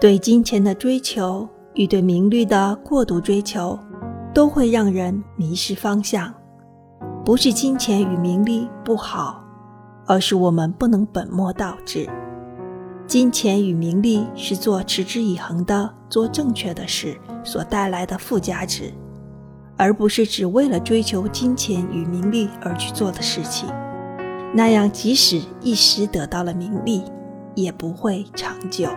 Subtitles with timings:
[0.00, 3.78] 对金钱的追求与对名利的过度追求
[4.32, 6.32] 都会让人迷失方向。
[7.22, 9.44] 不是金钱与名利不好
[10.06, 12.08] 而是我们不能本末倒置。
[13.06, 17.14] 金钱与名利是做持之以恒的做正确的事
[17.44, 18.90] 所带来的附加值
[19.76, 23.68] 而不是只为了追求金钱与名利而去做的事情。
[24.54, 27.02] 那样即使一时得到了名利
[27.54, 28.88] 也不会长久。